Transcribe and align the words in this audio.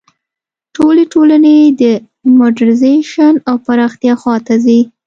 ټولې 0.75 1.03
ټولنې 1.13 1.55
د 1.81 1.83
موډرنیزېشن 2.37 3.33
او 3.49 3.55
پراختیا 3.65 4.13
خوا 4.21 4.35
ته 4.47 4.53
ځي. 4.65 4.79